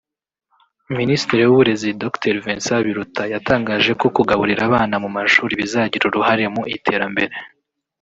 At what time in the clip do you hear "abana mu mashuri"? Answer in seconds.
4.69-5.53